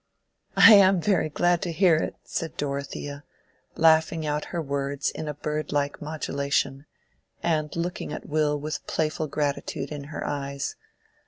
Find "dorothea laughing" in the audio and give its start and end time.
2.57-4.25